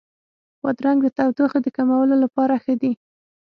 بادرنګ 0.61 0.99
د 1.05 1.07
تودوخې 1.17 1.59
د 1.63 1.67
کمولو 1.77 2.15
لپاره 2.23 2.53
ښه 2.63 2.73
دی. 2.81 2.91